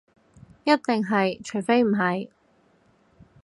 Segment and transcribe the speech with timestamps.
[0.63, 2.27] 一定係，除非唔係